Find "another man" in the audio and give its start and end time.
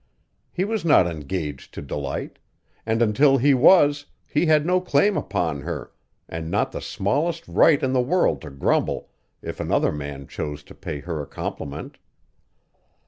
9.59-10.25